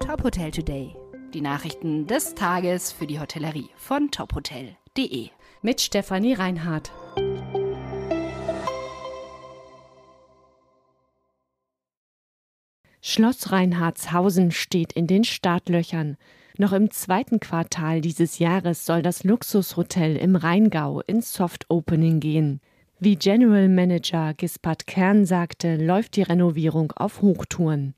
Top 0.00 0.22
Hotel 0.22 0.50
Today. 0.50 0.94
Die 1.34 1.40
Nachrichten 1.40 2.06
des 2.06 2.34
Tages 2.34 2.92
für 2.92 3.06
die 3.06 3.18
Hotellerie 3.18 3.70
von 3.76 4.10
tophotel.de. 4.10 5.30
Mit 5.62 5.80
Stefanie 5.80 6.34
Reinhardt. 6.34 6.92
Schloss 13.00 13.52
Reinhardshausen 13.52 14.50
steht 14.52 14.92
in 14.92 15.06
den 15.06 15.24
Startlöchern. 15.24 16.16
Noch 16.58 16.72
im 16.72 16.90
zweiten 16.90 17.40
Quartal 17.40 18.00
dieses 18.00 18.38
Jahres 18.38 18.86
soll 18.86 19.02
das 19.02 19.24
Luxushotel 19.24 20.16
im 20.16 20.36
Rheingau 20.36 21.00
ins 21.00 21.32
Soft 21.32 21.66
Opening 21.68 22.20
gehen. 22.20 22.60
Wie 22.98 23.16
General 23.16 23.68
Manager 23.68 24.32
Gispard 24.32 24.86
Kern 24.86 25.26
sagte, 25.26 25.76
läuft 25.76 26.16
die 26.16 26.22
Renovierung 26.22 26.92
auf 26.92 27.20
Hochtouren. 27.20 27.94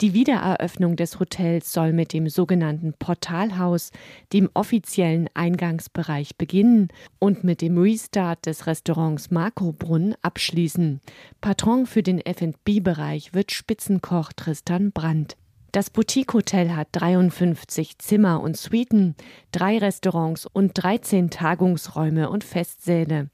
Die 0.00 0.14
Wiedereröffnung 0.14 0.96
des 0.96 1.20
Hotels 1.20 1.70
soll 1.70 1.92
mit 1.92 2.14
dem 2.14 2.30
sogenannten 2.30 2.94
Portalhaus, 2.98 3.90
dem 4.32 4.48
offiziellen 4.54 5.28
Eingangsbereich, 5.34 6.38
beginnen 6.38 6.88
und 7.18 7.44
mit 7.44 7.60
dem 7.60 7.76
Restart 7.76 8.46
des 8.46 8.66
Restaurants 8.66 9.30
Makrobrunn 9.30 10.14
abschließen. 10.22 11.02
Patron 11.42 11.84
für 11.84 12.02
den 12.02 12.18
F&B-Bereich 12.18 13.34
wird 13.34 13.52
Spitzenkoch 13.52 14.32
Tristan 14.32 14.92
Brandt. 14.92 15.36
Das 15.70 15.90
Boutique-Hotel 15.90 16.74
hat 16.74 16.88
53 16.92 17.98
Zimmer 17.98 18.40
und 18.40 18.56
Suiten, 18.56 19.14
drei 19.52 19.76
Restaurants 19.76 20.46
und 20.46 20.72
13 20.74 21.28
Tagungsräume 21.28 22.30
und 22.30 22.42
Festsäle. 22.42 23.28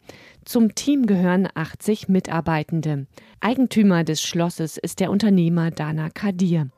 Zum 0.44 0.74
Team 0.74 1.06
gehören 1.06 1.48
80 1.54 2.08
Mitarbeitende. 2.08 3.06
Eigentümer 3.40 4.02
des 4.02 4.20
Schlosses 4.20 4.78
ist 4.78 4.98
der 4.98 5.12
Unternehmer 5.12 5.70
Dana 5.70 6.10
Kadir. 6.10 6.70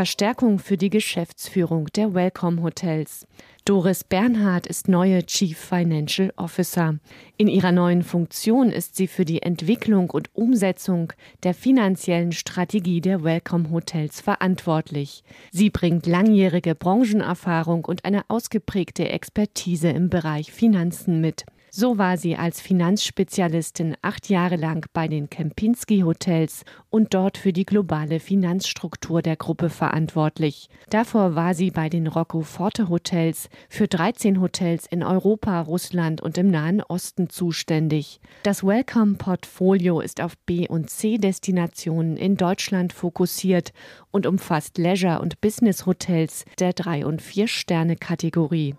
Verstärkung 0.00 0.58
für 0.58 0.78
die 0.78 0.88
Geschäftsführung 0.88 1.88
der 1.88 2.14
Welcome 2.14 2.62
Hotels. 2.62 3.26
Doris 3.66 4.02
Bernhard 4.02 4.66
ist 4.66 4.88
neue 4.88 5.26
Chief 5.26 5.58
Financial 5.58 6.32
Officer. 6.36 6.98
In 7.36 7.48
ihrer 7.48 7.70
neuen 7.70 8.02
Funktion 8.02 8.70
ist 8.70 8.96
sie 8.96 9.06
für 9.06 9.26
die 9.26 9.42
Entwicklung 9.42 10.08
und 10.08 10.34
Umsetzung 10.34 11.12
der 11.42 11.52
finanziellen 11.52 12.32
Strategie 12.32 13.02
der 13.02 13.22
Welcome 13.24 13.70
Hotels 13.70 14.22
verantwortlich. 14.22 15.22
Sie 15.52 15.68
bringt 15.68 16.06
langjährige 16.06 16.74
Branchenerfahrung 16.74 17.84
und 17.84 18.06
eine 18.06 18.22
ausgeprägte 18.28 19.06
Expertise 19.10 19.90
im 19.90 20.08
Bereich 20.08 20.50
Finanzen 20.50 21.20
mit. 21.20 21.44
So 21.72 21.98
war 21.98 22.16
sie 22.16 22.36
als 22.36 22.60
Finanzspezialistin 22.60 23.96
acht 24.02 24.28
Jahre 24.28 24.56
lang 24.56 24.86
bei 24.92 25.06
den 25.06 25.30
Kempinski 25.30 26.00
Hotels 26.00 26.64
und 26.90 27.14
dort 27.14 27.38
für 27.38 27.52
die 27.52 27.64
globale 27.64 28.18
Finanzstruktur 28.18 29.22
der 29.22 29.36
Gruppe 29.36 29.70
verantwortlich. 29.70 30.68
Davor 30.90 31.36
war 31.36 31.54
sie 31.54 31.70
bei 31.70 31.88
den 31.88 32.08
Rocco 32.08 32.40
Forte 32.40 32.88
Hotels 32.88 33.48
für 33.68 33.86
13 33.86 34.40
Hotels 34.40 34.86
in 34.86 35.04
Europa, 35.04 35.60
Russland 35.60 36.20
und 36.20 36.38
im 36.38 36.50
Nahen 36.50 36.82
Osten 36.82 37.30
zuständig. 37.30 38.20
Das 38.42 38.64
Welcome 38.64 39.14
Portfolio 39.14 40.00
ist 40.00 40.20
auf 40.20 40.36
B- 40.38 40.68
und 40.68 40.90
C-Destinationen 40.90 42.16
in 42.16 42.36
Deutschland 42.36 42.92
fokussiert 42.92 43.72
und 44.10 44.26
umfasst 44.26 44.76
Leisure- 44.76 45.20
und 45.20 45.40
Business-Hotels 45.40 46.44
der 46.58 46.72
3- 46.72 47.04
und 47.04 47.22
4-Sterne-Kategorie. 47.22 48.74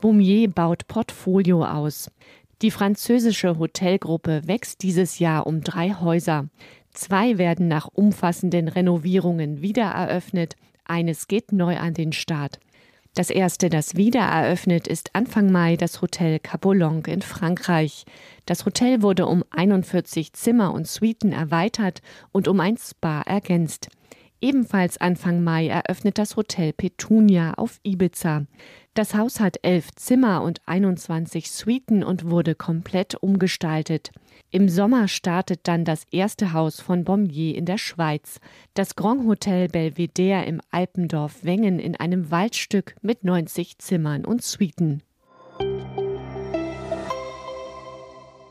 Boumier 0.00 0.48
baut 0.48 0.86
Portfolio 0.88 1.64
aus. 1.64 2.10
Die 2.62 2.70
französische 2.70 3.58
Hotelgruppe 3.58 4.42
wächst 4.46 4.82
dieses 4.82 5.18
Jahr 5.18 5.46
um 5.46 5.62
drei 5.62 5.90
Häuser. 5.92 6.48
Zwei 6.92 7.38
werden 7.38 7.68
nach 7.68 7.88
umfassenden 7.92 8.68
Renovierungen 8.68 9.60
wiedereröffnet, 9.60 10.56
eines 10.84 11.28
geht 11.28 11.52
neu 11.52 11.76
an 11.76 11.94
den 11.94 12.12
Start. 12.12 12.58
Das 13.14 13.30
erste, 13.30 13.70
das 13.70 13.96
wieder 13.96 14.20
eröffnet, 14.20 14.86
ist 14.86 15.14
Anfang 15.14 15.50
Mai 15.50 15.76
das 15.76 16.02
Hotel 16.02 16.38
Capolong 16.38 17.06
in 17.06 17.22
Frankreich. 17.22 18.04
Das 18.44 18.66
Hotel 18.66 19.00
wurde 19.00 19.26
um 19.26 19.42
41 19.50 20.34
Zimmer 20.34 20.74
und 20.74 20.86
Suiten 20.86 21.32
erweitert 21.32 22.02
und 22.32 22.46
um 22.46 22.60
ein 22.60 22.76
Spa 22.76 23.22
ergänzt. 23.22 23.88
Ebenfalls 24.46 24.96
Anfang 24.98 25.42
Mai 25.42 25.66
eröffnet 25.66 26.18
das 26.18 26.36
Hotel 26.36 26.72
Petunia 26.72 27.54
auf 27.54 27.80
Ibiza. 27.82 28.46
Das 28.94 29.12
Haus 29.12 29.40
hat 29.40 29.56
elf 29.62 29.90
Zimmer 29.96 30.40
und 30.42 30.60
21 30.66 31.50
Suiten 31.50 32.04
und 32.04 32.30
wurde 32.30 32.54
komplett 32.54 33.16
umgestaltet. 33.16 34.12
Im 34.52 34.68
Sommer 34.68 35.08
startet 35.08 35.62
dann 35.64 35.84
das 35.84 36.04
erste 36.12 36.52
Haus 36.52 36.80
von 36.80 37.02
Bombier 37.02 37.56
in 37.56 37.64
der 37.64 37.76
Schweiz, 37.76 38.38
das 38.74 38.94
Grand 38.94 39.26
Hotel 39.26 39.66
Belvedere 39.66 40.44
im 40.44 40.60
Alpendorf 40.70 41.42
Wengen 41.42 41.80
in 41.80 41.96
einem 41.96 42.30
Waldstück 42.30 42.94
mit 43.02 43.24
90 43.24 43.78
Zimmern 43.78 44.24
und 44.24 44.44
Suiten. 44.44 45.02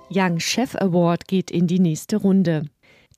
Young 0.10 0.42
Chef 0.42 0.76
Award 0.76 1.30
geht 1.30 1.52
in 1.52 1.68
die 1.68 1.80
nächste 1.80 2.18
Runde. 2.18 2.66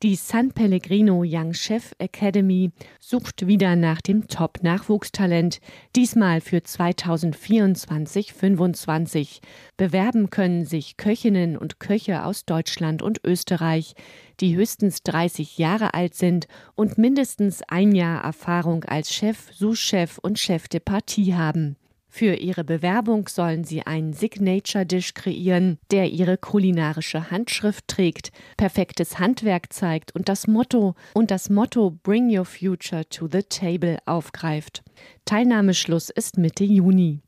Die 0.04 0.16
San 0.16 0.52
Pellegrino 0.52 1.24
Young 1.26 1.56
Chef 1.56 1.96
Academy 1.98 2.70
sucht 3.00 3.48
wieder 3.48 3.76
nach 3.76 4.00
dem 4.00 4.28
Top-Nachwuchstalent, 4.28 5.60
diesmal 5.96 6.40
für 6.40 6.58
2024-25. 6.58 9.40
Bewerben 9.76 10.30
können 10.30 10.66
sich 10.66 10.98
Köchinnen 10.98 11.58
und 11.58 11.80
Köche 11.80 12.26
aus 12.26 12.46
Deutschland 12.46 13.02
und 13.02 13.26
Österreich, 13.26 13.96
die 14.40 14.56
höchstens 14.56 15.02
30 15.02 15.58
Jahre 15.58 15.96
alt 15.96 16.14
sind 16.14 16.48
und 16.76 17.00
mindestens 17.00 17.64
ein 17.68 17.92
Jahr 17.92 18.24
Erfahrung 18.24 18.84
als 18.84 19.12
Chef, 19.12 19.52
Sous-Chef 19.52 20.20
und 20.20 20.38
Chef 20.38 20.68
de 20.68 20.80
Partie 20.80 21.34
haben. 21.34 21.76
Für 22.18 22.34
ihre 22.34 22.64
Bewerbung 22.64 23.28
sollen 23.28 23.64
sie 23.64 23.84
einen 23.84 24.12
Signature 24.12 24.88
Dish 24.88 25.14
kreieren, 25.14 25.78
der 25.92 26.10
ihre 26.10 26.40
kulinarische 26.40 27.30
Handschrift 27.30 27.88
trägt, 27.88 28.32
perfektes 28.58 29.20
Handwerk 29.20 29.72
zeigt 29.72 30.16
und 30.16 30.28
das 30.28 30.48
Motto 30.48 30.96
und 31.14 31.30
das 31.30 31.52
Motto 31.52 31.92
Bring 32.02 32.36
Your 32.36 32.46
Future 32.46 33.08
to 33.08 33.28
the 33.32 33.44
Table 33.44 34.00
aufgreift. 34.08 34.82
Teilnahmeschluss 35.26 36.10
ist 36.10 36.40
Mitte 36.40 36.64
Juni. 36.64 37.22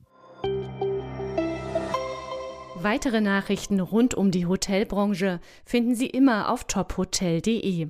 Weitere 2.74 3.22
Nachrichten 3.22 3.82
rund 3.82 4.16
um 4.16 4.32
die 4.32 4.48
Hotelbranche 4.48 5.40
finden 5.66 5.94
Sie 5.94 6.08
immer 6.08 6.52
auf 6.52 6.64
tophotel.de. 6.64 7.90